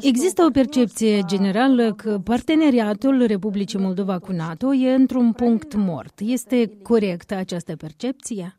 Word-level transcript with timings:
Există 0.00 0.44
o 0.44 0.50
percepție 0.50 1.22
generală 1.26 1.94
că 1.94 2.18
parteneriatul 2.24 3.26
Republicii 3.26 3.78
Moldova 3.78 4.18
cu 4.18 4.32
NATO 4.32 4.74
e 4.74 4.94
într-un 4.94 5.32
punct 5.32 5.74
mort. 5.74 6.20
Este 6.20 6.78
corectă 6.82 7.34
această 7.34 7.76
percepție? 7.76 8.58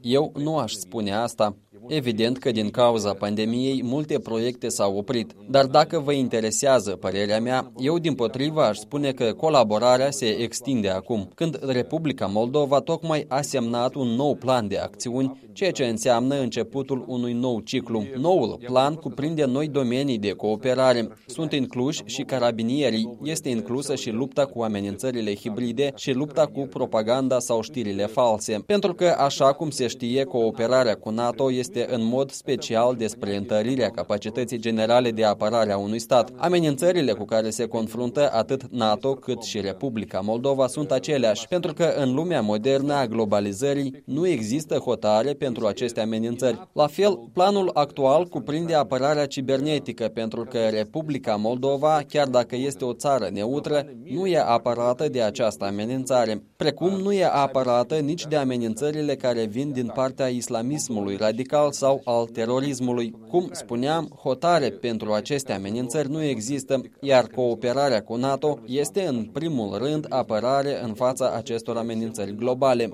Eu 0.00 0.32
nu 0.36 0.58
aș 0.58 0.72
spune 0.72 1.14
asta. 1.14 1.56
Evident 1.86 2.38
că 2.38 2.50
din 2.50 2.70
cauza 2.70 3.12
pandemiei 3.12 3.82
multe 3.82 4.18
proiecte 4.18 4.68
s-au 4.68 4.96
oprit, 4.96 5.32
dar 5.50 5.66
dacă 5.66 5.98
vă 5.98 6.12
interesează 6.12 6.90
părerea 6.90 7.40
mea, 7.40 7.72
eu 7.78 7.98
din 7.98 8.14
potriva 8.14 8.66
aș 8.66 8.76
spune 8.76 9.12
că 9.12 9.32
colaborarea 9.32 10.10
se 10.10 10.26
extinde 10.26 10.88
acum, 10.88 11.28
când 11.34 11.58
Republica 11.66 12.26
Moldova 12.26 12.80
tocmai 12.80 13.24
a 13.28 13.40
semnat 13.40 13.94
un 13.94 14.08
nou 14.08 14.34
plan 14.34 14.68
de 14.68 14.78
acțiuni, 14.78 15.40
ceea 15.52 15.70
ce 15.70 15.84
înseamnă 15.84 16.40
începutul 16.40 17.04
unui 17.06 17.32
nou 17.32 17.60
ciclu. 17.60 18.04
Noul 18.16 18.58
plan 18.64 18.94
cuprinde 18.94 19.44
noi 19.44 19.68
domenii 19.68 20.18
de 20.18 20.30
cooperare. 20.30 21.08
Sunt 21.26 21.52
incluși 21.52 22.02
și 22.04 22.22
carabinierii, 22.22 23.18
este 23.22 23.48
inclusă 23.48 23.94
și 23.94 24.10
lupta 24.10 24.44
cu 24.44 24.62
amenințările 24.62 25.34
hibride 25.34 25.92
și 25.96 26.12
lupta 26.12 26.46
cu 26.46 26.60
propaganda 26.60 27.10
sau 27.38 27.60
știrile 27.60 28.06
false. 28.06 28.62
Pentru 28.66 28.94
că, 28.94 29.14
așa 29.18 29.52
cum 29.52 29.70
se 29.70 29.86
știe, 29.86 30.24
cooperarea 30.24 30.94
cu 30.94 31.10
NATO 31.10 31.52
este 31.52 31.70
este 31.72 31.94
în 31.94 32.04
mod 32.04 32.30
special 32.30 32.94
despre 32.94 33.36
întărirea 33.36 33.90
capacității 33.90 34.58
generale 34.58 35.10
de 35.10 35.24
apărare 35.24 35.72
a 35.72 35.76
unui 35.76 35.98
stat. 35.98 36.30
Amenințările 36.36 37.12
cu 37.12 37.24
care 37.24 37.50
se 37.50 37.66
confruntă 37.66 38.30
atât 38.32 38.62
NATO 38.70 39.14
cât 39.14 39.42
și 39.42 39.60
Republica 39.60 40.20
Moldova 40.20 40.66
sunt 40.66 40.90
aceleași, 40.90 41.48
pentru 41.48 41.72
că 41.72 41.92
în 41.96 42.14
lumea 42.14 42.40
modernă 42.40 42.94
a 42.94 43.06
globalizării 43.06 44.02
nu 44.04 44.26
există 44.26 44.76
hotare 44.76 45.32
pentru 45.32 45.66
aceste 45.66 46.00
amenințări. 46.00 46.68
La 46.72 46.86
fel, 46.86 47.18
planul 47.32 47.70
actual 47.74 48.24
cuprinde 48.24 48.74
apărarea 48.74 49.26
cibernetică, 49.26 50.10
pentru 50.14 50.44
că 50.44 50.58
Republica 50.58 51.36
Moldova, 51.36 52.00
chiar 52.08 52.28
dacă 52.28 52.56
este 52.56 52.84
o 52.84 52.92
țară 52.92 53.28
neutră, 53.32 53.86
nu 54.14 54.26
e 54.26 54.38
apărată 54.38 55.08
de 55.08 55.22
această 55.22 55.64
amenințare, 55.64 56.42
precum 56.56 57.00
nu 57.02 57.12
e 57.12 57.24
apărată 57.24 57.94
nici 57.94 58.26
de 58.26 58.36
amenințările 58.36 59.14
care 59.14 59.44
vin 59.44 59.72
din 59.72 59.90
partea 59.94 60.26
islamismului 60.26 61.16
radical 61.16 61.40
radical 61.42 61.72
sau 61.72 62.00
al 62.04 62.26
terorismului. 62.26 63.14
Cum 63.28 63.48
spuneam, 63.50 64.08
hotare 64.22 64.70
pentru 64.70 65.12
aceste 65.12 65.52
amenințări 65.52 66.10
nu 66.10 66.22
există, 66.22 66.80
iar 67.00 67.26
cooperarea 67.26 68.02
cu 68.02 68.16
NATO 68.16 68.58
este 68.66 69.06
în 69.06 69.24
primul 69.32 69.78
rând 69.78 70.06
apărare 70.08 70.82
în 70.84 70.94
fața 70.94 71.32
acestor 71.36 71.76
amenințări 71.76 72.34
globale. 72.36 72.90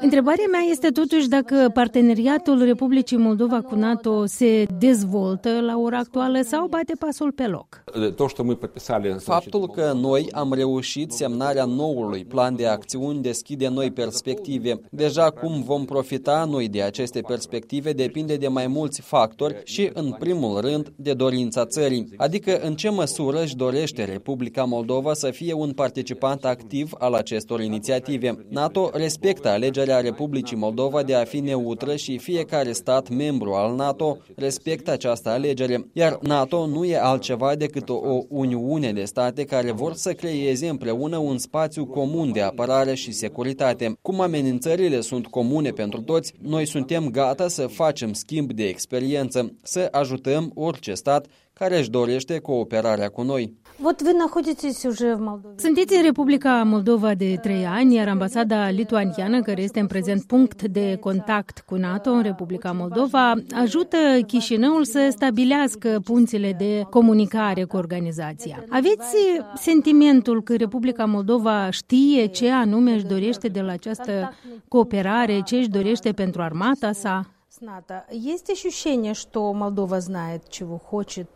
Întrebarea 0.00 0.44
mea 0.50 0.60
este 0.70 0.88
totuși 0.88 1.28
dacă 1.28 1.70
parteneriatul 1.74 2.64
Republicii 2.64 3.16
Moldova 3.16 3.60
cu 3.60 3.74
NATO 3.74 4.26
se 4.26 4.66
dezvoltă 4.78 5.60
la 5.60 5.76
ora 5.78 5.98
actuală 5.98 6.40
sau 6.40 6.66
bate 6.66 6.92
pasul 6.98 7.32
pe 7.32 7.46
loc. 7.46 7.84
Faptul 9.18 9.68
că 9.68 9.92
noi 9.94 10.28
am 10.32 10.52
reușit 10.52 11.12
semnarea 11.12 11.64
noului 11.86 12.24
plan 12.24 12.56
de 12.56 12.66
acțiuni 12.66 13.22
deschide 13.22 13.68
noi 13.68 13.90
perspective. 13.90 14.80
Deja 14.90 15.30
cum 15.30 15.62
vom 15.62 15.84
profita 15.84 16.44
noi 16.50 16.68
de 16.68 16.82
aceste 16.82 17.20
perspective 17.20 17.92
depinde 17.92 18.36
de 18.36 18.48
mai 18.48 18.66
mulți 18.66 19.00
factori 19.00 19.60
și, 19.64 19.90
în 19.94 20.16
primul 20.18 20.60
rând, 20.60 20.92
de 20.96 21.12
dorința 21.12 21.66
țării. 21.66 22.08
Adică 22.16 22.58
în 22.60 22.74
ce 22.74 22.90
măsură 22.90 23.42
își 23.42 23.56
dorește 23.56 24.04
Republica 24.04 24.64
Moldova 24.64 25.14
să 25.14 25.30
fie 25.30 25.52
un 25.52 25.72
participant 25.72 26.44
activ 26.44 26.92
al 26.98 27.12
acestor 27.14 27.60
inițiative. 27.60 28.46
NATO 28.48 28.90
respectă 28.92 29.48
alegerea 29.48 30.00
Republicii 30.00 30.56
Moldova 30.56 31.02
de 31.02 31.14
a 31.14 31.24
fi 31.24 31.40
neutră 31.40 31.96
și 31.96 32.18
fiecare 32.18 32.72
stat 32.72 33.08
membru 33.08 33.52
al 33.52 33.74
NATO 33.74 34.16
respectă 34.36 34.90
această 34.90 35.28
alegere, 35.28 35.86
iar 35.92 36.18
NATO 36.22 36.66
nu 36.66 36.84
e 36.84 36.98
altceva 36.98 37.54
decât 37.54 37.88
o 37.88 38.18
uniune 38.28 38.92
de 38.92 39.04
state 39.04 39.44
care 39.44 39.72
vor 39.72 39.94
să 39.94 40.12
creeze 40.12 40.68
împreună 40.68 41.16
un 41.16 41.38
spațiu 41.38 41.65
comun 41.74 42.32
de 42.32 42.40
apărare 42.40 42.94
și 42.94 43.12
securitate. 43.12 43.98
Cum 44.02 44.20
amenințările 44.20 45.00
sunt 45.00 45.26
comune 45.26 45.70
pentru 45.70 46.00
toți, 46.00 46.32
noi 46.42 46.66
suntem 46.66 47.10
gata 47.10 47.48
să 47.48 47.66
facem 47.66 48.12
schimb 48.12 48.52
de 48.52 48.68
experiență, 48.68 49.52
să 49.62 49.88
ajutăm 49.90 50.50
orice 50.54 50.94
stat 50.94 51.26
care 51.52 51.78
își 51.78 51.90
dorește 51.90 52.38
cooperarea 52.38 53.08
cu 53.08 53.22
noi. 53.22 53.54
Вот 53.79 54.01
вы 54.03 54.13
находитесь 54.13 54.85
уже 54.85 55.15
в 55.15 55.19
Молдове. 55.19 55.55
Sunteți 55.57 55.95
în 55.95 56.01
Republica 56.03 56.63
Moldova 56.63 57.13
de 57.13 57.37
trei 57.41 57.65
ani, 57.65 57.95
iar 57.95 58.07
ambasada 58.07 58.69
lituaniană, 58.69 59.41
care 59.41 59.61
este 59.61 59.79
în 59.79 59.87
prezent 59.87 60.23
punct 60.23 60.63
de 60.63 60.97
contact 60.99 61.63
cu 61.65 61.75
NATO 61.75 62.11
în 62.11 62.21
Republica 62.21 62.71
Moldova, 62.71 63.33
ajută 63.55 63.97
Chișinăul 64.27 64.83
să 64.83 65.07
stabilească 65.11 66.01
punțile 66.03 66.53
de 66.57 66.85
comunicare 66.89 67.63
cu 67.63 67.77
organizația. 67.77 68.63
Aveți 68.69 69.15
sentimentul 69.55 70.43
că 70.43 70.55
Republica 70.55 71.05
Moldova 71.05 71.69
știe 71.69 72.25
ce 72.25 72.51
anume 72.51 72.91
își 72.91 73.05
dorește 73.05 73.47
de 73.47 73.61
la 73.61 73.71
această 73.71 74.33
cooperare, 74.67 75.41
ce 75.45 75.55
își 75.55 75.69
dorește 75.69 76.11
pentru 76.11 76.41
armata 76.41 76.91
sa? 76.91 77.25
С 77.53 77.59
НАТО. 77.59 78.05
Есть 78.33 78.49
ощущение, 78.49 79.13
что 79.13 79.51
Молдова 79.51 79.99
знает, 79.99 80.41
чего 80.47 80.77
хочет 80.77 81.27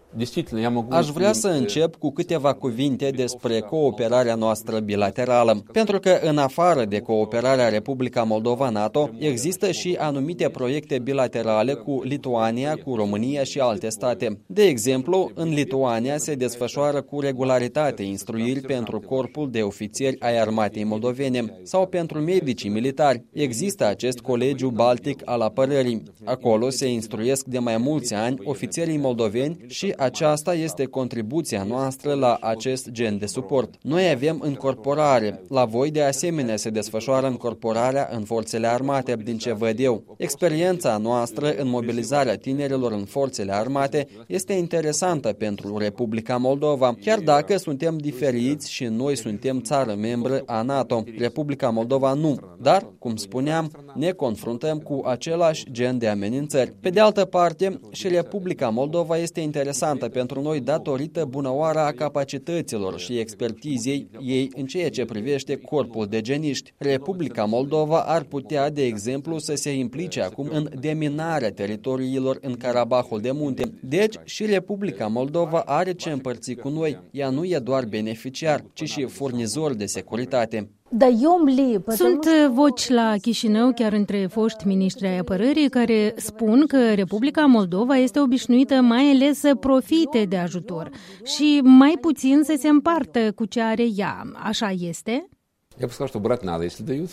Aș 0.89 1.09
vrea 1.09 1.33
să 1.33 1.49
încep 1.49 1.97
cu 1.97 2.11
câteva 2.11 2.53
cuvinte 2.53 3.11
despre 3.11 3.61
cooperarea 3.61 4.35
noastră 4.35 4.79
bilaterală, 4.79 5.63
pentru 5.73 5.99
că 5.99 6.19
în 6.23 6.39
afară 6.39 6.85
de 6.85 6.99
cooperarea 6.99 7.69
Republica 7.69 8.23
Moldova-NATO, 8.23 9.11
există 9.19 9.71
și 9.71 9.97
anumite 9.99 10.49
proiecte 10.49 10.99
bilaterale 10.99 11.73
cu 11.73 12.01
Lituania, 12.03 12.77
cu 12.85 12.95
România 12.95 13.43
și 13.43 13.59
alte 13.59 13.89
state. 13.89 14.41
De 14.47 14.63
exemplu, 14.63 15.31
în 15.35 15.49
Lituania 15.49 16.19
se 16.19 16.35
desfășoară 16.35 17.03
cu 17.03 17.21
regularitate 17.21 18.03
instruiri 18.03 18.61
pentru 18.61 19.01
Corpul 19.01 19.51
de 19.51 19.63
Ofițeri 19.63 20.21
ai 20.21 20.39
Armatei 20.39 20.85
Moldovene 20.85 21.61
sau 21.63 21.87
pentru 21.87 22.21
medicii 22.21 22.71
militari. 22.71 23.25
Există 23.33 23.87
acest 23.87 24.19
colegiu 24.19 24.69
baltic 24.69 25.23
al 25.25 25.41
apărării. 25.41 26.03
Acolo 26.25 26.71
se 26.71 26.89
instruiesc 26.89 27.45
de 27.45 27.59
mai 27.59 27.77
mulți 27.77 28.15
ani 28.15 28.39
ofițerii 28.45 28.99
moldoveni 28.99 29.65
și 29.69 29.95
aceasta 30.01 30.55
este 30.55 30.85
contribuția 30.85 31.63
noastră 31.63 32.15
la 32.15 32.39
acest 32.41 32.91
gen 32.91 33.19
de 33.19 33.27
suport. 33.27 33.75
Noi 33.83 34.11
avem 34.11 34.41
încorporare. 34.43 35.43
La 35.49 35.65
voi, 35.65 35.91
de 35.91 36.03
asemenea, 36.03 36.57
se 36.57 36.71
desfășoară 36.71 37.27
încorporarea 37.27 38.09
în 38.13 38.25
forțele 38.25 38.67
armate, 38.67 39.17
din 39.25 39.39
ce 39.39 39.53
văd 39.53 39.79
eu. 39.79 40.05
Experiența 40.17 40.97
noastră 40.97 41.55
în 41.57 41.69
mobilizarea 41.69 42.37
tinerilor 42.37 42.93
în 42.93 43.05
forțele 43.05 43.53
armate 43.53 44.07
este 44.27 44.53
interesantă 44.53 45.33
pentru 45.33 45.79
Republica 45.79 46.37
Moldova, 46.37 46.95
chiar 47.01 47.19
dacă 47.19 47.57
suntem 47.57 47.99
diferiți 47.99 48.73
și 48.73 48.85
noi 48.85 49.17
suntem 49.17 49.61
țară 49.61 49.95
membră 49.95 50.43
a 50.47 50.63
NATO. 50.63 51.05
Republica 51.19 51.71
Moldova 51.71 52.13
nu, 52.13 52.37
dar, 52.61 52.87
cum 52.99 53.17
spuneam, 53.17 53.71
ne 53.95 54.11
confruntăm 54.11 54.79
cu 54.79 55.03
același 55.05 55.71
gen 55.71 55.99
de 55.99 56.09
amenințări. 56.09 56.73
Pe 56.81 56.91
de 56.91 57.01
altă 57.01 57.25
parte, 57.25 57.81
și 57.91 58.09
Republica 58.09 58.69
Moldova 58.69 59.17
este 59.17 59.41
interesantă 59.41 59.89
pentru 59.99 60.43
noi 60.43 60.61
datorită 60.61 61.25
bunăoara 61.25 61.87
a 61.87 61.93
capacităților 61.93 62.99
și 62.99 63.19
expertizei 63.19 64.09
ei 64.21 64.51
în 64.57 64.67
ceea 64.67 64.91
ce 64.91 65.05
privește 65.05 65.57
corpul 65.57 66.07
de 66.07 66.21
geniști. 66.21 66.73
Republica 66.77 67.45
Moldova 67.45 68.01
ar 68.01 68.23
putea, 68.23 68.71
de 68.71 68.85
exemplu, 68.85 69.39
să 69.39 69.55
se 69.55 69.73
implice 69.75 70.23
acum 70.23 70.49
în 70.53 70.69
deminarea 70.81 71.53
teritoriilor 71.53 72.39
în 72.41 72.57
Carabahul 72.57 73.21
de 73.21 73.31
Munte. 73.31 73.73
Deci 73.81 74.15
și 74.25 74.47
Republica 74.47 75.07
Moldova 75.07 75.63
are 75.67 75.93
ce 75.93 76.11
împărți 76.11 76.55
cu 76.55 76.69
noi. 76.69 76.99
Ea 77.11 77.31
nu 77.31 77.45
e 77.45 77.59
doar 77.59 77.85
beneficiar, 77.85 78.65
ci 78.73 78.89
și 78.89 79.05
furnizor 79.05 79.75
de 79.75 79.87
securitate. 79.87 80.69
Sunt 81.88 82.28
voci 82.52 82.90
la 82.90 83.16
Chișinău, 83.22 83.72
chiar 83.74 83.94
între 83.94 84.28
foști 84.32 84.68
ministri 84.68 85.08
ai 85.08 85.18
apărării, 85.18 85.70
care 85.70 86.14
spun 86.18 86.66
că 86.68 86.94
Republica 86.94 87.46
Moldova 87.46 87.96
este 87.96 88.20
obișnuită 88.20 88.82
mai 88.82 89.12
ales 89.12 89.40
să 89.40 89.56
profite 89.56 90.26
de 90.26 90.38
ajutor 90.38 90.90
și 91.24 91.60
mai 91.64 91.98
puțin 92.02 92.42
să 92.44 92.56
se 92.58 92.68
împartă 92.68 93.32
cu 93.32 93.46
ce 93.46 93.62
are 93.62 93.86
ea. 93.96 94.22
Așa 94.34 94.70
este? 94.80 95.30
Я 95.78 95.88
бы 95.88 95.92
сказал, 95.92 96.08
что 96.08 96.20
брать 96.20 96.44
надо, 96.44 96.64
если 96.64 96.84
дают. 96.84 97.10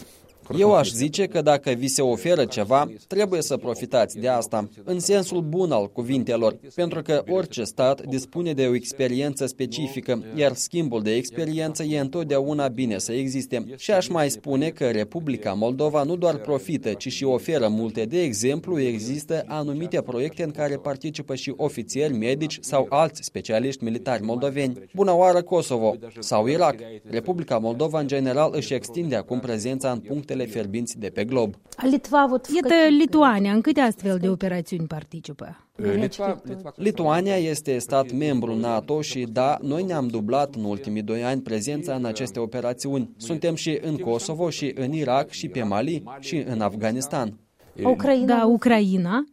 Eu 0.56 0.76
aș 0.76 0.90
zice 0.90 1.26
că 1.26 1.42
dacă 1.42 1.72
vi 1.72 1.88
se 1.88 2.02
oferă 2.02 2.46
ceva, 2.46 2.90
trebuie 3.08 3.42
să 3.42 3.58
profitați 3.58 4.20
de 4.20 4.28
asta, 4.28 4.70
în 4.84 5.00
sensul 5.00 5.42
bun 5.42 5.72
al 5.72 5.92
cuvintelor, 5.92 6.58
pentru 6.76 7.02
că 7.02 7.24
orice 7.30 7.64
stat 7.64 8.06
dispune 8.06 8.54
de 8.54 8.66
o 8.66 8.76
experiență 8.76 9.46
specifică, 9.46 10.24
iar 10.36 10.54
schimbul 10.54 11.02
de 11.02 11.16
experiență 11.16 11.84
e 11.84 12.00
întotdeauna 12.00 12.68
bine 12.68 12.98
să 12.98 13.12
existe. 13.12 13.66
Și 13.78 13.92
aș 13.92 14.08
mai 14.08 14.30
spune 14.30 14.70
că 14.70 14.90
Republica 14.90 15.54
Moldova 15.54 16.04
nu 16.04 16.16
doar 16.16 16.36
profită, 16.38 16.94
ci 16.94 17.12
și 17.12 17.24
oferă 17.24 17.68
multe. 17.68 18.04
De 18.04 18.22
exemplu, 18.22 18.80
există 18.80 19.44
anumite 19.48 20.02
proiecte 20.02 20.44
în 20.44 20.52
care 20.52 20.76
participă 20.76 21.36
și 21.36 21.54
ofițieri, 21.58 22.14
medici 22.14 22.58
sau 22.62 22.86
alți 22.90 23.24
specialiști 23.24 23.84
militari 23.84 24.24
moldoveni. 24.24 24.84
Bună 24.96 25.12
oară 25.16 25.42
Kosovo 25.42 25.96
sau 26.20 26.48
Irak. 26.48 26.76
Republica 27.04 27.58
Moldova 27.58 28.00
în 28.00 28.08
general 28.08 28.52
își 28.54 28.74
extinde 28.74 29.16
acum 29.16 29.40
prezența 29.40 29.92
în 29.92 30.00
punctele 30.00 30.37
punctele 30.38 30.46
fierbinți 30.46 31.00
de 31.00 31.08
pe 31.08 31.26
glob. 31.26 31.54
Litva, 31.82 32.28
Iată 32.56 32.74
Lituania, 33.00 33.54
în 33.54 33.62
câte 33.62 33.80
astfel 33.80 34.18
de 34.18 34.30
operațiuni 34.30 34.88
participă? 34.88 35.58
Litva, 35.76 36.42
Litva, 36.44 36.74
Lituania 36.76 37.36
este 37.36 37.78
stat 37.78 38.12
membru 38.12 38.56
NATO 38.56 39.02
și 39.02 39.28
da, 39.32 39.58
noi 39.62 39.84
ne-am 39.84 40.08
dublat 40.08 40.56
în 40.56 40.64
ultimii 40.64 41.02
doi 41.02 41.24
ani 41.24 41.42
prezența 41.42 41.94
în 41.94 42.06
aceste 42.06 42.40
operațiuni. 42.40 43.10
Suntem 43.18 43.56
și 43.56 43.80
în 43.82 43.98
Kosovo 43.98 44.50
și 44.50 44.72
în 44.76 44.92
Irak 44.92 45.30
și 45.30 45.48
pe 45.48 45.64
Mali 45.64 46.04
și 46.20 46.36
în 46.48 46.62
Afganistan. 46.62 47.40
Ucraina. 47.84 48.26
Da, 48.26 48.46
Ucraina. 48.46 49.24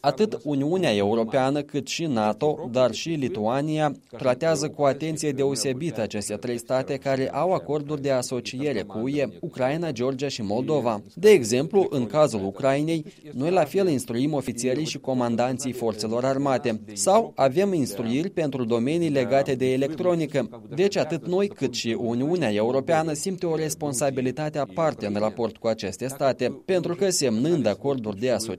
Atât 0.00 0.40
Uniunea 0.42 0.94
Europeană 0.94 1.62
cât 1.62 1.86
și 1.86 2.04
NATO, 2.06 2.68
dar 2.72 2.92
și 2.92 3.08
Lituania, 3.08 3.92
tratează 4.18 4.68
cu 4.68 4.82
atenție 4.82 5.32
deosebită 5.32 6.00
aceste 6.00 6.34
trei 6.34 6.58
state 6.58 6.96
care 6.96 7.30
au 7.32 7.52
acorduri 7.52 8.02
de 8.02 8.10
asociere 8.10 8.82
cu 8.82 8.98
UE, 8.98 9.26
Ucraina, 9.40 9.92
Georgia 9.92 10.28
și 10.28 10.42
Moldova. 10.42 11.02
De 11.14 11.30
exemplu, 11.30 11.86
în 11.90 12.06
cazul 12.06 12.44
Ucrainei, 12.44 13.04
noi 13.32 13.50
la 13.50 13.64
fel 13.64 13.88
instruim 13.88 14.32
ofițerii 14.32 14.86
și 14.86 14.98
comandanții 14.98 15.72
forțelor 15.72 16.24
armate 16.24 16.80
sau 16.92 17.32
avem 17.36 17.72
instruiri 17.72 18.30
pentru 18.30 18.64
domenii 18.64 19.08
legate 19.08 19.54
de 19.54 19.72
electronică. 19.72 20.62
Deci 20.74 20.96
atât 20.96 21.26
noi 21.26 21.48
cât 21.48 21.74
și 21.74 21.96
Uniunea 22.00 22.52
Europeană 22.52 23.12
simte 23.12 23.46
o 23.46 23.56
responsabilitate 23.56 24.58
aparte 24.58 25.06
în 25.06 25.14
raport 25.14 25.56
cu 25.56 25.66
aceste 25.66 26.06
state, 26.06 26.62
pentru 26.64 26.94
că 26.94 27.10
semnând 27.10 27.66
acorduri 27.66 28.18
de 28.20 28.30
asociere, 28.30 28.58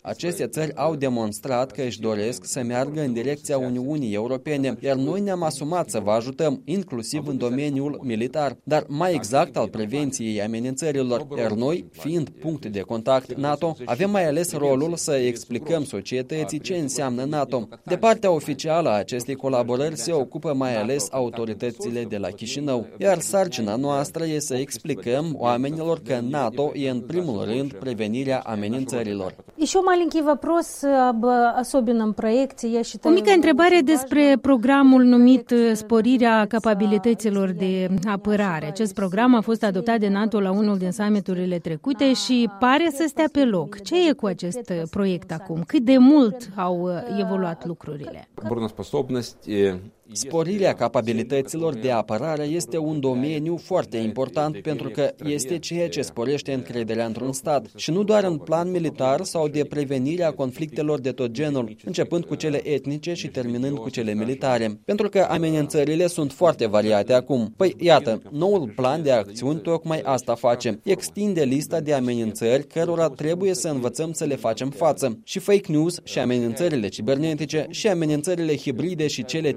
aceste 0.00 0.46
țări 0.46 0.76
au 0.76 0.94
demonstrat 0.94 1.72
că 1.72 1.82
își 1.82 2.00
doresc 2.00 2.44
să 2.44 2.62
meargă 2.62 3.00
în 3.00 3.12
direcția 3.12 3.58
Uniunii 3.58 4.14
Europene, 4.14 4.76
iar 4.80 4.96
noi 4.96 5.20
ne-am 5.20 5.42
asumat 5.42 5.90
să 5.90 6.00
vă 6.00 6.10
ajutăm, 6.10 6.62
inclusiv 6.64 7.26
în 7.26 7.36
domeniul 7.36 8.00
militar, 8.02 8.56
dar 8.64 8.84
mai 8.88 9.14
exact 9.14 9.56
al 9.56 9.68
prevenției 9.68 10.42
amenințărilor, 10.42 11.26
iar 11.38 11.50
noi, 11.50 11.84
fiind 11.90 12.28
punct 12.28 12.66
de 12.66 12.80
contact 12.80 13.34
NATO, 13.34 13.76
avem 13.84 14.10
mai 14.10 14.26
ales 14.26 14.52
rolul 14.52 14.96
să 14.96 15.12
explicăm 15.14 15.84
societății 15.84 16.58
ce 16.58 16.76
înseamnă 16.76 17.24
NATO. 17.24 17.68
De 17.84 17.96
partea 17.96 18.30
oficială 18.30 18.88
a 18.88 18.92
acestei 18.92 19.34
colaborări 19.34 19.96
se 19.96 20.12
ocupă 20.12 20.54
mai 20.54 20.76
ales 20.76 21.06
autoritățile 21.10 22.04
de 22.04 22.16
la 22.16 22.28
Chișinău, 22.28 22.86
iar 22.98 23.18
sarcina 23.18 23.76
noastră 23.76 24.24
e 24.26 24.38
să 24.38 24.56
explicăm 24.56 25.34
oamenilor 25.38 26.00
că 26.02 26.20
NATO 26.28 26.72
e 26.74 26.90
în 26.90 27.00
primul 27.00 27.44
rând 27.44 27.72
prevenirea 27.72 28.38
amenințărilor. 28.38 29.27
Еще 29.57 29.81
маленький 29.81 30.21
вопрос 30.21 30.83
об 30.83 31.25
особенном 31.25 32.13
проекте. 32.13 32.67
Я 32.67 32.79
O 32.79 32.83
считаю, 32.83 33.15
mică 33.15 33.31
întrebare 33.31 33.81
despre 33.83 34.37
programul 34.41 35.03
numit 35.03 35.51
uh, 35.51 35.71
Sporirea 35.73 36.45
capabilităților 36.45 37.49
de 37.49 37.89
apărare. 38.07 38.65
Acest 38.65 38.93
program 38.93 39.35
a 39.35 39.41
fost 39.41 39.63
adoptat 39.63 39.99
de 39.99 40.07
NATO 40.07 40.39
la 40.39 40.51
unul 40.51 40.77
din 40.77 40.91
summiturile 40.91 41.59
trecute 41.59 42.13
și 42.13 42.49
pare 42.59 42.89
să 42.93 43.05
stea 43.07 43.29
pe 43.31 43.45
loc. 43.45 43.81
Ce 43.81 44.07
e 44.09 44.11
cu 44.11 44.25
acest 44.25 44.69
uh, 44.69 44.81
proiect 44.89 45.31
acum? 45.31 45.63
Cât 45.67 45.81
de 45.81 45.97
mult 45.97 46.49
au 46.55 46.81
uh, 46.81 46.91
evoluat 47.19 47.65
lucrurile? 47.65 48.27
обороноспособность 48.43 49.47
э, 49.47 49.79
Sporirea 50.12 50.74
capabilităților 50.74 51.74
de 51.74 51.90
apărare 51.90 52.42
este 52.42 52.78
un 52.78 53.00
domeniu 53.00 53.56
foarte 53.56 53.96
important 53.96 54.60
pentru 54.62 54.88
că 54.88 55.14
este 55.24 55.58
ceea 55.58 55.88
ce 55.88 56.02
sporește 56.02 56.52
încrederea 56.52 57.06
într-un 57.06 57.32
stat 57.32 57.66
și 57.76 57.90
nu 57.90 58.02
doar 58.02 58.24
în 58.24 58.36
plan 58.36 58.70
militar 58.70 59.24
sau 59.24 59.48
de 59.48 59.64
prevenirea 59.64 60.32
conflictelor 60.32 61.00
de 61.00 61.10
tot 61.12 61.30
genul, 61.30 61.76
începând 61.84 62.24
cu 62.24 62.34
cele 62.34 62.68
etnice 62.68 63.12
și 63.12 63.28
terminând 63.28 63.78
cu 63.78 63.90
cele 63.90 64.14
militare. 64.14 64.80
Pentru 64.84 65.08
că 65.08 65.26
amenințările 65.30 66.06
sunt 66.06 66.32
foarte 66.32 66.66
variate 66.66 67.12
acum. 67.12 67.54
Păi 67.56 67.74
iată, 67.78 68.22
noul 68.30 68.72
plan 68.76 69.02
de 69.02 69.10
acțiuni 69.10 69.60
tocmai 69.60 70.00
asta 70.00 70.34
face. 70.34 70.80
Extinde 70.82 71.42
lista 71.42 71.80
de 71.80 71.92
amenințări 71.92 72.66
cărora 72.66 73.08
trebuie 73.08 73.54
să 73.54 73.68
învățăm 73.68 74.12
să 74.12 74.24
le 74.24 74.36
facem 74.36 74.70
față. 74.70 75.18
Și 75.24 75.38
fake 75.38 75.72
news 75.72 76.00
și 76.04 76.18
amenințările 76.18 76.88
cibernetice 76.88 77.66
și 77.70 77.88
amenințările 77.88 78.56
hibride 78.56 79.06
și 79.06 79.24
cele 79.24 79.52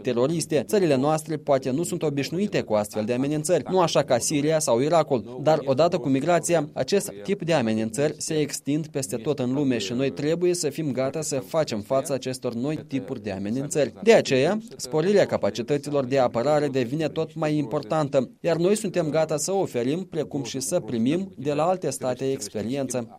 teroriste. 0.45 0.77
Țările 0.77 0.95
noastre 0.95 1.37
poate 1.37 1.71
nu 1.71 1.83
sunt 1.83 2.03
obișnuite 2.03 2.61
cu 2.61 2.73
astfel 2.73 3.03
de 3.05 3.13
amenințări, 3.13 3.63
nu 3.69 3.79
așa 3.79 4.03
ca 4.03 4.17
Siria 4.17 4.59
sau 4.59 4.79
Irakul, 4.79 5.39
dar 5.43 5.59
odată 5.65 5.97
cu 5.97 6.09
migrația, 6.09 6.69
acest 6.73 7.11
tip 7.23 7.43
de 7.43 7.53
amenințări 7.53 8.13
se 8.17 8.33
extind 8.33 8.87
peste 8.87 9.15
tot 9.15 9.39
în 9.39 9.53
lume 9.53 9.77
și 9.77 9.93
noi 9.93 10.09
trebuie 10.09 10.53
să 10.53 10.69
fim 10.69 10.91
gata 10.91 11.21
să 11.21 11.39
facem 11.39 11.79
față 11.79 12.13
acestor 12.13 12.53
noi 12.53 12.79
tipuri 12.87 13.23
de 13.23 13.31
amenințări. 13.31 13.93
De 14.03 14.13
aceea, 14.13 14.57
sporirea 14.77 15.25
capacităților 15.25 16.05
de 16.05 16.19
apărare 16.19 16.67
devine 16.67 17.07
tot 17.07 17.35
mai 17.35 17.57
importantă, 17.57 18.29
iar 18.39 18.55
noi 18.55 18.75
suntem 18.75 19.09
gata 19.09 19.37
să 19.37 19.51
oferim, 19.51 20.07
precum 20.09 20.43
și 20.43 20.59
să 20.59 20.79
primim 20.79 21.31
de 21.37 21.53
la 21.53 21.63
alte 21.63 21.89
state 21.89 22.31
experiență. 22.31 23.17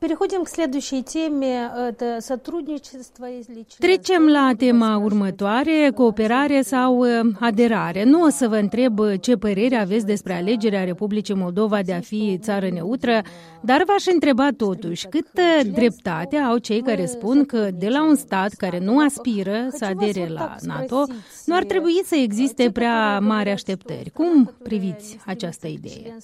Trecem 3.78 4.26
la 4.26 4.52
tema 4.56 4.96
următoare, 4.96 5.90
cooperare 5.94 6.62
sau 6.62 7.04
aderare. 7.40 8.04
Nu 8.04 8.22
o 8.22 8.28
să 8.28 8.48
vă 8.48 8.56
întreb 8.56 8.98
uh, 8.98 9.12
ce 9.20 9.36
părere 9.36 9.76
aveți 9.76 10.06
despre 10.06 10.32
alegerea 10.32 10.84
Republicii 10.84 11.34
Moldova 11.34 11.82
de 11.82 11.92
a 11.92 12.00
fi 12.00 12.38
țară 12.40 12.68
neutră, 12.68 13.22
dar 13.60 13.82
v-aș 13.86 14.04
întreba 14.12 14.48
totuși 14.56 15.06
câtă 15.06 15.42
uh, 15.64 15.72
dreptate 15.72 16.36
au 16.36 16.56
cei 16.56 16.80
care 16.82 17.06
spun 17.06 17.44
că 17.44 17.68
de 17.74 17.88
la 17.88 18.04
un 18.08 18.14
stat 18.14 18.52
care 18.52 18.78
nu 18.78 18.98
aspiră 18.98 19.66
să 19.70 19.84
adere 19.84 20.28
la 20.28 20.56
NATO, 20.60 21.04
nu 21.44 21.56
ar 21.56 21.64
trebui 21.64 22.00
să 22.04 22.14
existe 22.14 22.70
prea 22.70 23.18
mari 23.18 23.50
așteptări. 23.50 24.10
Cum 24.10 24.54
priviți 24.62 25.18
această 25.26 25.66
idee? 25.66 26.16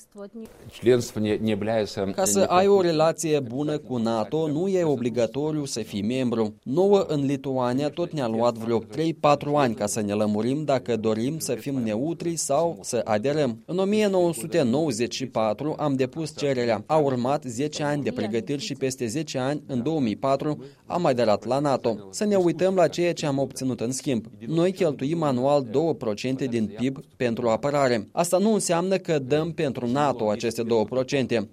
Ca 2.14 2.24
să 2.24 2.40
ai 2.40 2.66
o 2.66 2.80
relație 2.80 3.40
bună 3.40 3.78
cu 3.78 3.96
NATO, 3.96 4.48
nu 4.48 4.68
e 4.68 4.84
obligatoriu 4.84 5.64
să 5.64 5.80
fii 5.80 6.02
membru. 6.02 6.54
Nouă 6.62 7.04
în 7.08 7.24
Lituania 7.24 7.88
tot 7.88 8.12
ne-a 8.12 8.26
luat 8.26 8.54
vreo 8.54 8.82
3-4 8.82 8.84
ani 9.54 9.74
ca 9.74 9.86
să 9.86 10.00
ne 10.00 10.12
lămurim 10.12 10.64
dacă 10.64 10.77
dorim 10.96 11.38
să 11.38 11.54
fim 11.54 11.74
neutri 11.74 12.36
sau 12.36 12.78
să 12.82 13.00
aderăm. 13.04 13.62
În 13.66 13.78
1994 13.78 15.74
am 15.78 15.94
depus 15.94 16.36
cererea. 16.36 16.82
A 16.86 16.96
urmat 16.96 17.44
10 17.44 17.82
ani 17.82 18.02
de 18.02 18.10
pregătiri 18.10 18.62
și 18.62 18.74
peste 18.74 19.06
10 19.06 19.38
ani, 19.38 19.62
în 19.66 19.82
2004, 19.82 20.64
am 20.86 21.06
aderat 21.06 21.44
la 21.44 21.58
NATO. 21.58 22.08
Să 22.10 22.24
ne 22.24 22.36
uităm 22.36 22.74
la 22.74 22.88
ceea 22.88 23.12
ce 23.12 23.26
am 23.26 23.38
obținut 23.38 23.80
în 23.80 23.92
schimb. 23.92 24.24
Noi 24.46 24.72
cheltuim 24.72 25.22
anual 25.22 25.66
2% 25.66 26.48
din 26.48 26.74
PIB 26.76 27.00
pentru 27.16 27.48
apărare. 27.48 28.08
Asta 28.12 28.38
nu 28.38 28.52
înseamnă 28.52 28.96
că 28.96 29.18
dăm 29.18 29.52
pentru 29.52 29.86
NATO 29.86 30.30
aceste 30.30 30.62
2%. 30.62 30.66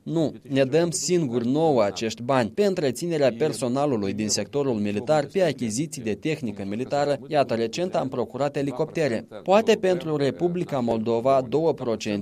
Nu, 0.03 0.33
ne 0.49 0.63
dăm 0.63 0.91
singuri 0.91 1.47
nouă 1.47 1.83
acești 1.83 2.21
bani 2.21 2.49
pe 2.49 2.65
întreținerea 2.65 3.33
personalului 3.37 4.13
din 4.13 4.29
sectorul 4.29 4.73
militar, 4.73 5.25
pe 5.31 5.43
achiziții 5.43 6.01
de 6.01 6.13
tehnică 6.13 6.63
militară. 6.67 7.19
Iată, 7.27 7.53
recent 7.53 7.95
am 7.95 8.07
procurat 8.07 8.55
elicoptere. 8.55 9.14
Poate 9.43 9.75
pentru 9.75 10.15
Republica 10.15 10.79
Moldova 10.79 11.47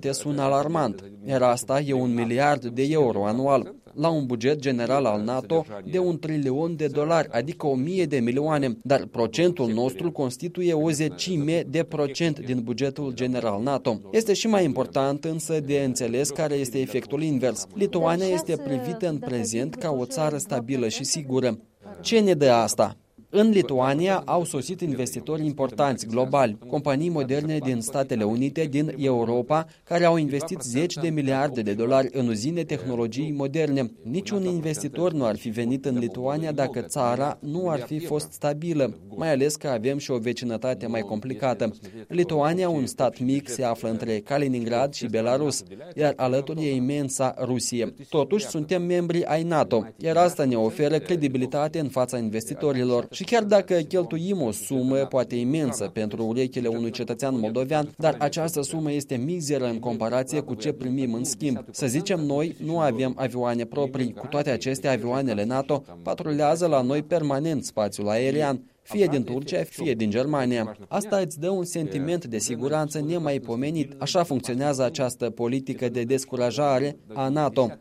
2% 0.08 0.10
sună 0.10 0.42
alarmant, 0.42 1.12
iar 1.26 1.42
asta 1.42 1.80
e 1.80 1.94
un 1.94 2.14
miliard 2.14 2.66
de 2.66 2.88
euro 2.90 3.26
anual 3.26 3.76
la 3.94 4.10
un 4.10 4.26
buget 4.26 4.60
general 4.60 5.06
al 5.06 5.24
NATO 5.24 5.66
de 5.92 6.00
un 6.00 6.20
trilion 6.20 6.76
de 6.76 6.88
dolari, 6.88 7.28
adică 7.32 7.68
o 7.68 7.76
mie 7.76 8.06
de 8.06 8.20
milioane, 8.20 8.78
dar 8.82 9.06
procentul 9.12 9.72
nostru 9.74 10.12
constituie 10.12 10.74
o 10.74 10.90
zecime 10.90 11.64
de 11.70 11.84
procent 11.84 12.40
din 12.40 12.60
bugetul 12.64 13.12
general 13.14 13.62
NATO. 13.62 14.00
Este 14.12 14.34
și 14.34 14.48
mai 14.48 14.64
important 14.64 15.24
însă 15.24 15.60
de 15.60 15.80
înțeles 15.80 16.30
care 16.30 16.54
este 16.54 16.80
efectul 16.80 17.22
invers. 17.22 17.68
Lituania 17.74 18.28
este 18.28 18.56
privită 18.56 19.08
în 19.10 19.18
prezent 19.18 19.76
ca 19.76 19.92
o 19.92 20.06
țară 20.06 20.38
stabilă 20.38 20.88
și 20.88 21.04
sigură. 21.04 21.60
Ce 22.02 22.20
ne 22.20 22.34
dă 22.34 22.50
asta? 22.50 22.98
În 23.36 23.50
Lituania 23.50 24.22
au 24.25 24.44
sosit 24.44 24.82
investitori 24.82 25.46
importanți 25.46 26.08
globali, 26.08 26.58
companii 26.68 27.10
moderne 27.10 27.58
din 27.58 27.82
Statele 27.82 28.24
Unite, 28.24 28.63
din 28.63 28.94
Europa, 28.98 29.66
care 29.84 30.06
au 30.06 30.18
investit 30.18 30.62
zeci 30.62 30.94
de 30.94 31.10
miliarde 31.10 31.62
de 31.62 31.74
dolari 31.74 32.10
în 32.12 32.28
uzine 32.28 32.63
tehnologii 32.63 33.32
moderne. 33.32 33.92
Niciun 34.04 34.44
investitor 34.44 35.13
nu 35.13 35.25
ar 35.25 35.38
fi 35.38 35.50
venit 35.50 35.86
în 35.86 35.98
Lituania 35.98 36.52
dacă 36.52 36.82
țara 36.82 37.38
nu 37.42 37.70
ar 37.70 37.80
fi 37.80 38.00
fost 38.00 38.32
stabilă, 38.32 38.98
mai 39.16 39.32
ales 39.32 39.56
că 39.56 39.68
avem 39.68 39.98
și 39.98 40.12
o 40.12 40.18
vecinătate 40.18 40.88
mai 40.88 41.02
complicată. 41.02 41.72
Lituania, 42.08 42.70
un 42.70 42.86
stat 42.86 43.20
mic, 43.20 43.50
se 43.50 43.63
află 43.63 43.90
între 43.90 44.20
Kaliningrad 44.20 44.94
și 44.94 45.06
Belarus, 45.06 45.63
iar 45.96 46.13
alături 46.16 46.66
e 46.66 46.75
imensa 46.75 47.36
Rusie. 47.44 47.94
Totuși, 48.10 48.46
suntem 48.46 48.84
membri 48.84 49.25
ai 49.25 49.44
NATO, 49.44 49.88
iar 49.98 50.18
asta 50.18 50.46
ne 50.46 50.56
oferă 50.56 50.98
credibilitate 50.98 51.80
în 51.80 51.88
fața 51.88 52.18
investitorilor. 52.18 53.08
Și 53.12 53.23
chiar 53.24 53.44
dacă 53.44 53.74
cheltuim 53.74 54.42
o 54.42 54.51
sumă 54.51 54.96
poate 54.96 55.36
imensă 55.36 55.89
pentru 55.94 56.25
urechile 56.25 56.68
unui 56.68 56.92
cetățean 56.92 57.39
moldovean, 57.39 57.89
dar 57.98 58.15
această 58.20 58.62
sumă 58.62 58.92
este 58.92 59.15
mizeră 59.15 59.65
în 59.65 59.80
comparație 59.80 60.39
cu 60.39 60.53
ce 60.53 60.72
primim 60.72 61.13
în 61.13 61.24
schimb. 61.24 61.65
Să 61.72 61.88
zicem, 61.88 62.20
noi 62.20 62.56
nu 62.63 62.80
avem 62.80 63.13
avioane 63.15 63.65
proprii. 63.65 64.13
Cu 64.13 64.27
toate 64.27 64.50
acestea, 64.50 64.92
avioanele 64.92 65.44
NATO 65.46 65.84
patrulează 66.03 66.68
la 66.68 66.82
noi 66.82 67.01
permanent 67.01 67.63
spațiul 67.63 68.10
aerian 68.10 68.62
fie 68.84 69.06
din 69.06 69.24
Turcia, 69.24 69.63
fie 69.63 69.94
din 69.94 70.10
Germania. 70.10 70.78
Asta 70.88 71.18
îți 71.18 71.40
dă 71.40 71.50
un 71.50 71.63
sentiment 71.63 72.25
de 72.25 72.38
siguranță 72.38 73.00
nemaipomenit. 73.00 73.94
Așa 73.98 74.24
funcționează 74.24 74.84
această 74.84 75.30
politică 75.30 75.90
de 75.90 76.04
descurajare 76.04 76.98
a 77.13 77.28
NATO. 77.28 77.72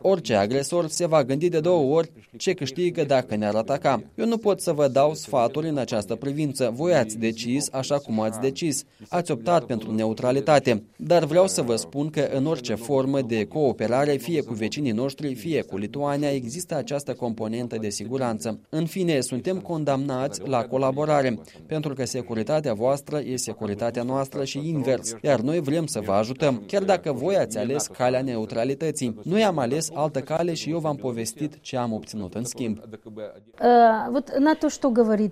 Orice 0.00 0.34
agresor 0.34 0.88
se 0.88 1.06
va 1.06 1.24
gândi 1.24 1.48
de 1.48 1.60
două 1.60 1.96
ori 1.96 2.12
ce 2.36 2.52
câștigă 2.52 3.04
dacă 3.04 3.36
ne-ar 3.36 3.54
ataca. 3.54 4.02
Eu 4.14 4.26
nu 4.26 4.36
pot 4.36 4.60
să 4.60 4.72
vă 4.72 4.88
dau 4.88 5.14
sfaturi 5.14 5.68
în 5.68 5.76
această 5.76 6.14
privință. 6.14 6.72
Voi 6.74 6.94
ați 6.94 7.18
decis 7.18 7.68
așa 7.72 7.98
cum 7.98 8.20
ați 8.20 8.40
decis. 8.40 8.84
Ați 9.08 9.30
optat 9.30 9.64
pentru 9.64 9.94
neutralitate. 9.94 10.82
Dar 10.96 11.24
vreau 11.24 11.46
să 11.46 11.62
vă 11.62 11.76
spun 11.76 12.10
că 12.10 12.28
în 12.32 12.46
orice 12.46 12.74
formă 12.74 13.20
de 13.20 13.44
cooperare, 13.44 14.12
fie 14.16 14.40
cu 14.40 14.54
vecinii 14.54 14.92
noștri, 14.92 15.34
fie 15.34 15.62
cu 15.62 15.76
Lituania, 15.76 16.32
există 16.32 16.74
această 16.74 17.14
componentă 17.14 17.76
de 17.76 17.88
siguranță. 17.88 18.58
În 18.68 18.86
fine, 18.86 19.20
suntem 19.20 19.60
condamnați 19.60 20.40
la 20.52 20.62
colaborare, 20.62 21.38
pentru 21.66 21.94
că 21.94 22.04
securitatea 22.04 22.74
voastră 22.74 23.18
e 23.18 23.36
securitatea 23.36 24.02
noastră 24.02 24.44
și 24.44 24.68
invers, 24.68 25.14
iar 25.22 25.40
noi 25.40 25.60
vrem 25.60 25.86
să 25.86 26.00
vă 26.04 26.12
ajutăm, 26.12 26.62
chiar 26.66 26.82
dacă 26.82 27.12
voi 27.12 27.36
ați 27.36 27.58
ales 27.58 27.86
calea 27.86 28.22
neutralității. 28.22 29.18
Noi 29.22 29.44
am 29.44 29.58
ales 29.58 29.90
altă 29.94 30.20
cale 30.20 30.54
și 30.54 30.70
eu 30.70 30.78
v-am 30.78 30.96
povestit 30.96 31.58
ce 31.60 31.76
am 31.76 31.92
obținut 31.92 32.34
în 32.34 32.44
schimb. 32.44 32.78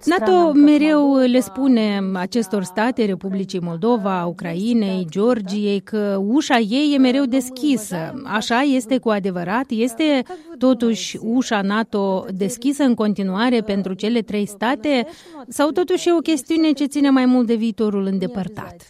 NATO 0.05 0.53
mereu 0.53 1.17
le 1.17 1.41
spune 1.41 2.01
acestor 2.15 2.63
state, 2.63 3.05
Republicii 3.05 3.61
Moldova, 3.61 4.25
Ucrainei, 4.27 5.07
Georgiei, 5.11 5.81
că 5.81 6.23
ușa 6.27 6.59
ei 6.59 6.93
e 6.95 6.99
mereu 6.99 7.25
deschisă. 7.25 8.23
Așa 8.25 8.61
este 8.61 8.99
cu 8.99 9.09
adevărat? 9.09 9.65
Este 9.69 10.23
totuși 10.60 11.18
ușa 11.22 11.62
NATO 11.62 12.26
deschisă 12.34 12.84
în 12.84 12.94
continuare 12.94 13.62
pentru 13.62 13.94
cele 13.94 14.22
trei 14.22 14.46
state 14.46 15.08
sau 15.48 15.70
totuși 15.70 16.08
e 16.08 16.14
o 16.14 16.20
chestiune 16.20 16.72
ce 16.72 16.86
ține 16.86 17.10
mai 17.10 17.26
mult 17.26 17.48
de 17.48 17.56
viitorul 17.56 18.06
îndepărtat? 18.06 18.88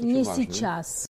Не 0.00 0.22
сейчас. 0.22 1.04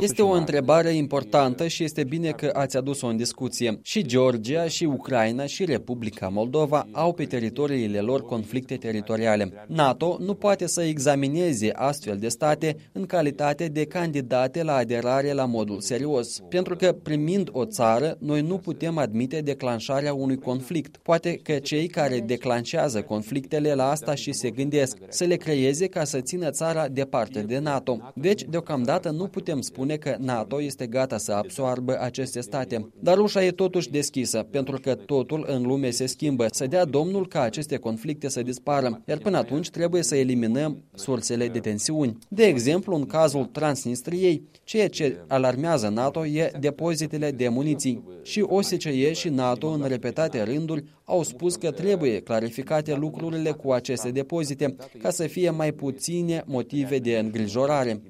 Este 0.00 0.22
o 0.22 0.30
întrebare 0.30 0.90
importantă 0.90 1.66
și 1.66 1.84
este 1.84 2.04
bine 2.04 2.30
că 2.30 2.50
ați 2.52 2.76
adus-o 2.76 3.06
în 3.06 3.16
discuție. 3.16 3.78
Și 3.82 4.06
Georgia, 4.06 4.68
și 4.68 4.84
Ucraina, 4.84 5.46
și 5.46 5.64
Republica 5.64 6.28
Moldova 6.28 6.86
au 6.92 7.12
pe 7.12 7.24
teritoriile 7.24 8.00
lor 8.00 8.22
conflicte 8.22 8.76
teritoriale. 8.76 9.52
NATO 9.66 10.16
nu 10.20 10.34
poate 10.34 10.66
să 10.66 10.82
examineze 10.82 11.70
astfel 11.72 12.16
de 12.18 12.28
state 12.28 12.76
în 12.92 13.06
calitate 13.06 13.66
de 13.66 13.84
candidate 13.84 14.62
la 14.62 14.74
aderare 14.74 15.32
la 15.32 15.44
modul 15.44 15.80
serios, 15.80 16.40
pentru 16.48 16.76
că 16.76 16.92
primind 16.92 17.48
o 17.52 17.64
țară, 17.64 18.16
noi 18.18 18.40
nu 18.40 18.58
putem 18.58 18.98
admite 18.98 19.40
declanșarea 19.40 20.14
unui 20.14 20.36
conflict. 20.36 20.96
Poate 20.96 21.40
că 21.42 21.52
cei 21.52 21.86
care 21.86 22.20
declanșează 22.20 23.02
conflictele 23.02 23.74
la 23.74 23.90
asta 23.90 24.14
și 24.14 24.32
se 24.32 24.50
gândesc 24.50 24.96
să 25.08 25.24
le 25.24 25.36
creeze 25.36 25.86
ca 25.86 26.04
să 26.04 26.20
țină 26.20 26.50
țara 26.50 26.88
departe 26.88 27.40
de 27.40 27.58
NATO. 27.58 28.12
Deci, 28.14 28.42
deocamdată 28.42 29.10
nu 29.10 29.26
putem 29.26 29.62
spune 29.64 29.96
că 29.96 30.16
NATO 30.18 30.62
este 30.62 30.86
gata 30.86 31.18
să 31.18 31.32
absoarbă 31.32 31.98
aceste 32.00 32.40
state. 32.40 32.88
Dar 33.00 33.18
ușa 33.18 33.44
e 33.44 33.50
totuși 33.50 33.90
deschisă, 33.90 34.46
pentru 34.50 34.78
că 34.80 34.94
totul 34.94 35.44
în 35.48 35.62
lume 35.62 35.90
se 35.90 36.06
schimbă. 36.06 36.46
Să 36.50 36.66
dea 36.66 36.84
Domnul 36.84 37.28
ca 37.28 37.40
aceste 37.40 37.76
conflicte 37.76 38.28
să 38.28 38.42
dispară, 38.42 39.02
iar 39.06 39.18
până 39.18 39.36
atunci 39.36 39.70
trebuie 39.70 40.02
să 40.02 40.16
eliminăm 40.16 40.82
sursele 40.94 41.48
de 41.48 41.58
tensiuni. 41.58 42.18
De 42.28 42.44
exemplu, 42.44 42.96
în 42.96 43.06
cazul 43.06 43.44
Transnistriei, 43.44 44.42
ceea 44.64 44.88
ce 44.88 45.24
alarmează 45.28 45.88
NATO 45.88 46.26
e 46.26 46.52
depozitele 46.60 47.30
de 47.30 47.48
muniții. 47.48 48.04
Și 48.22 48.40
OSCE 48.40 49.12
și 49.12 49.28
NATO 49.28 49.68
în 49.68 49.84
repetate 49.88 50.42
rânduri 50.42 50.84
au 51.04 51.22
spus 51.22 51.56
că 51.56 51.70
trebuie 51.70 52.20
clarificate 52.20 52.94
lucrurile 52.94 53.50
cu 53.50 53.72
aceste 53.72 54.10
depozite 54.10 54.76
ca 55.02 55.10
să 55.10 55.26
fie 55.26 55.50
mai 55.50 55.72
puține 55.72 56.42
motive 56.46 56.98
de 56.98 57.18
îngrijorare. 57.18 58.02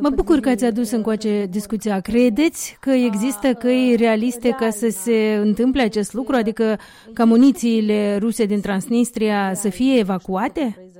Mă 0.00 0.10
bucur 0.10 0.40
că 0.40 0.48
ați 0.48 0.64
adus 0.64 0.90
încoace 0.90 1.46
discuția. 1.50 2.00
Credeți 2.00 2.76
că 2.80 2.90
există 2.90 3.52
căi 3.52 3.94
realiste 3.98 4.48
ca 4.48 4.70
să 4.70 4.88
se 4.88 5.38
întâmple 5.42 5.82
acest 5.82 6.12
lucru, 6.12 6.36
adică 6.36 6.78
ca 7.12 7.24
munițiile 7.24 8.16
ruse 8.16 8.44
din 8.44 8.60
Transnistria 8.60 9.54
să 9.54 9.68
fie 9.68 9.98
evacuate? 9.98 10.90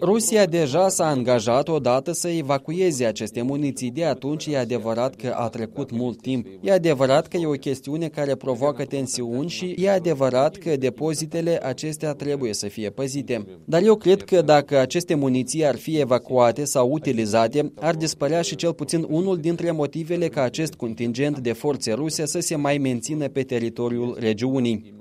Rusia 0.00 0.46
deja 0.46 0.88
s-a 0.88 1.06
angajat 1.06 1.68
odată 1.68 2.12
să 2.12 2.28
evacueze 2.28 3.04
aceste 3.04 3.42
muniții. 3.42 3.90
De 3.90 4.04
atunci 4.04 4.46
e 4.46 4.58
adevărat 4.58 5.14
că 5.14 5.34
a 5.36 5.48
trecut 5.48 5.90
mult 5.90 6.20
timp. 6.20 6.46
E 6.60 6.72
adevărat 6.72 7.26
că 7.26 7.36
e 7.36 7.46
o 7.46 7.50
chestiune 7.50 8.08
care 8.08 8.34
provoacă 8.34 8.84
tensiuni 8.84 9.48
și 9.48 9.74
e 9.78 9.90
adevărat 9.90 10.56
că 10.56 10.76
depozitele 10.76 11.60
acestea 11.62 12.12
trebuie 12.12 12.52
să 12.52 12.66
fie 12.66 12.90
păzite. 12.90 13.46
Dar 13.64 13.82
eu 13.82 13.96
cred 13.96 14.22
că 14.22 14.42
dacă 14.42 14.78
aceste 14.78 15.14
muniții 15.14 15.66
ar 15.66 15.76
fi 15.76 15.98
evacuate 15.98 16.64
sau 16.75 16.91
utilizate, 16.91 17.71
ar 17.79 17.95
dispărea 17.95 18.41
și 18.41 18.55
cel 18.55 18.73
puțin 18.73 19.05
unul 19.09 19.37
dintre 19.37 19.71
motivele 19.71 20.27
ca 20.27 20.41
acest 20.41 20.73
contingent 20.73 21.39
de 21.39 21.53
forțe 21.53 21.93
ruse 21.93 22.25
să 22.25 22.39
se 22.39 22.55
mai 22.55 22.77
mențină 22.77 23.27
pe 23.27 23.41
teritoriul 23.41 24.17
regiunii. 24.19 24.99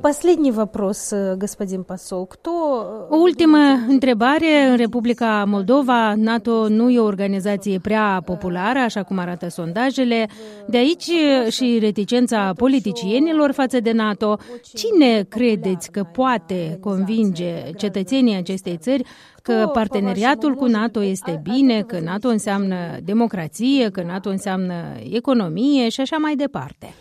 Последний 0.00 0.52
вопрос, 0.52 1.12
господин 1.36 1.82
посол. 1.82 2.26
Кто... 2.26 2.50
O 3.08 3.16
ultimă 3.16 3.58
întrebare. 3.88 4.66
În 4.70 4.76
Republica 4.76 5.44
Moldova, 5.46 6.14
NATO 6.14 6.68
nu 6.68 6.90
e 6.90 6.98
o 6.98 7.04
organizație 7.04 7.78
prea 7.78 8.22
populară, 8.24 8.78
așa 8.78 9.02
cum 9.02 9.18
arată 9.18 9.48
sondajele. 9.48 10.28
De 10.66 10.76
aici 10.76 11.10
și 11.48 11.78
reticența 11.80 12.52
politicienilor 12.56 13.52
față 13.52 13.80
de 13.80 13.92
NATO. 13.92 14.38
Cine 14.74 15.22
credeți 15.28 15.90
că 15.90 16.02
poate 16.12 16.78
convinge 16.80 17.70
cetățenii 17.76 18.36
acestei 18.36 18.76
țări 18.76 19.02
că 19.47 19.69
parteneriatul 19.73 20.55
cu 20.55 20.65
NATO 20.65 21.03
este 21.03 21.41
bine, 21.43 21.81
că 21.81 21.99
NATO 21.99 22.27
înseamnă 22.27 22.75
democrație, 23.03 23.89
că 23.89 24.01
NATO 24.01 24.29
înseamnă 24.29 24.73
economie 25.11 25.89
și 25.89 26.01
așa 26.01 26.17
mai 26.17 26.35
departe? 26.35 26.93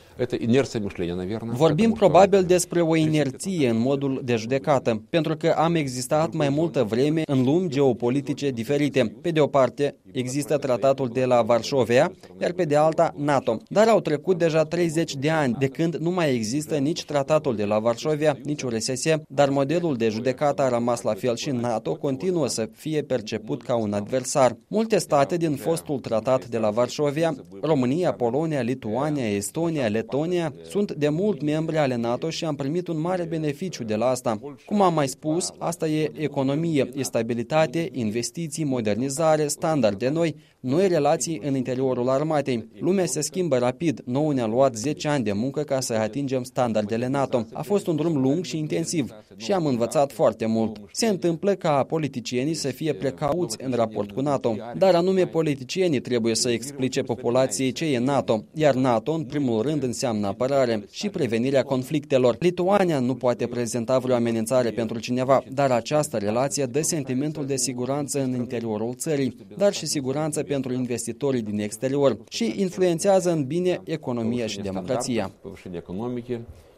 Vorbim 1.41 1.93
probabil 1.93 2.43
despre 2.43 2.81
o 2.81 2.97
inerție 2.97 3.69
în 3.69 3.79
modul 3.79 4.21
de 4.25 4.37
judecată, 4.37 5.03
pentru 5.11 5.37
că 5.37 5.55
am 5.57 5.75
existat 5.75 6.33
mai 6.33 6.49
multă 6.49 6.85
vreme 6.85 7.23
în 7.27 7.45
lumi 7.45 7.69
geopolitice 7.69 8.51
diferite. 8.51 9.17
Pe 9.23 9.31
de 9.31 9.41
o 9.41 9.47
parte, 9.47 9.97
există 10.13 10.57
tratatul 10.57 11.09
de 11.13 11.25
la 11.25 11.43
Varșovia, 11.43 12.13
iar 12.41 12.53
pe 12.53 12.65
de 12.65 12.77
alta 12.77 13.15
NATO. 13.17 13.57
Dar 13.69 13.89
au 13.89 14.01
trecut 14.01 14.39
deja 14.39 14.63
30 14.63 15.15
de 15.17 15.31
ani 15.31 15.57
de 15.59 15.67
când 15.67 15.95
nu 15.95 16.11
mai 16.11 16.35
există 16.35 16.77
nici 16.77 17.05
tratatul 17.05 17.57
de 17.57 17.65
la 17.65 17.79
Varșovia, 17.79 18.39
nici 18.45 18.63
URSS, 18.63 19.05
dar 19.29 19.49
modelul 19.49 19.97
de 19.97 20.09
judecată 20.09 20.63
a 20.63 20.69
rămas 20.69 21.03
la 21.03 21.15
fel 21.15 21.37
și 21.37 21.51
NATO 21.51 21.95
continuă 21.95 22.47
să 22.49 22.69
fie 22.73 23.03
perceput 23.03 23.63
ca 23.63 23.77
un 23.77 23.93
adversar. 23.93 24.57
Multe 24.69 24.99
state 24.99 25.37
din 25.37 25.55
fostul 25.55 25.99
tratat 25.99 26.47
de 26.47 26.59
la 26.59 26.71
Varșovia, 26.71 27.35
România, 27.63 28.13
Polonia, 28.13 28.61
Lituania, 28.61 29.35
Estonia, 29.35 29.83
Letonia, 29.83 30.05
Letonia 30.11 30.55
sunt 30.69 30.93
de 30.93 31.09
mult 31.09 31.43
membri 31.43 31.79
ale 31.79 31.97
NATO 31.97 32.31
și 32.31 32.45
am 32.45 32.55
primit 32.55 32.89
un 32.89 33.01
mare 33.01 33.25
beneficiu 33.25 33.85
de 33.85 33.95
la 33.95 34.07
asta. 34.07 34.41
Cum 34.67 34.83
am 34.83 34.95
mai 34.95 35.09
spus, 35.09 35.53
asta 35.59 35.89
e 35.89 36.11
economie, 36.15 36.91
e 36.95 37.03
stabilitate, 37.03 37.89
investiții, 37.93 38.65
modernizare, 38.65 39.47
standarde 39.47 40.09
noi, 40.09 40.37
noi 40.67 40.89
relații 40.89 41.41
în 41.45 41.57
interiorul 41.57 42.09
armatei. 42.09 42.69
Lumea 42.81 43.07
se 43.07 43.21
schimbă 43.21 43.59
rapid. 43.59 44.03
Nou 44.05 44.31
ne-a 44.31 44.47
luat 44.47 44.75
10 44.75 45.09
ani 45.09 45.25
de 45.25 45.33
muncă 45.33 45.63
ca 45.63 45.81
să 45.81 45.93
atingem 45.93 46.43
standardele 46.43 47.07
NATO. 47.07 47.47
A 47.53 47.63
fost 47.63 47.87
un 47.87 47.97
drum 47.97 48.17
lung 48.17 48.45
și 48.45 48.59
intensiv 48.59 49.11
și 49.37 49.53
am 49.53 49.67
învățat 49.67 50.13
foarte 50.13 50.47
mult. 50.47 50.81
Se 50.93 51.07
întâmplă 51.07 51.55
ca 51.55 51.83
politicienii 51.83 52.55
să 52.55 52.69
fie 52.69 52.93
precauți 52.93 53.57
în 53.63 53.73
raport 53.73 54.11
cu 54.11 54.21
NATO, 54.21 54.57
dar 54.77 54.95
anume 54.95 55.27
politicienii 55.27 56.01
trebuie 56.01 56.35
să 56.35 56.51
explice 56.51 57.03
populației 57.03 57.73
ce 57.73 57.85
e 57.85 57.99
NATO, 57.99 58.45
iar 58.55 58.75
NATO, 58.75 59.13
în 59.13 59.25
primul 59.25 59.63
rând, 59.63 59.83
înseamnă 59.83 60.27
apărare 60.27 60.85
și 60.91 61.09
prevenirea 61.09 61.63
conflictelor. 61.63 62.37
Lituania 62.39 62.99
nu 62.99 63.15
poate 63.15 63.47
prezenta 63.47 63.99
vreo 63.99 64.15
amenințare 64.15 64.71
pentru 64.71 64.99
cineva, 64.99 65.43
dar 65.53 65.71
această 65.71 66.17
relație 66.17 66.65
dă 66.65 66.81
sentimentul 66.81 67.47
de 67.47 67.57
siguranță 67.57 68.23
în 68.23 68.35
interiorul 68.35 68.95
țării, 68.95 69.37
dar 69.57 69.73
și 69.73 69.87
siguranță 69.87 70.43
pentru 70.56 70.74
investitorii 70.74 71.42
din 71.42 71.60
exterior 71.60 72.18
și 72.30 72.54
influențează 72.58 73.32
în 73.32 73.46
bine 73.46 73.82
economia 73.84 74.48
și 74.48 74.60
democrația. 74.60 75.32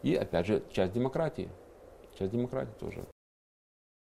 и, 0.03 0.15
опять 0.15 0.45
же, 0.45 0.61
часть 0.67 0.93
демократии. 0.93 1.47
Часть 2.17 2.31
демократии 2.31 2.73
тоже. 2.77 2.99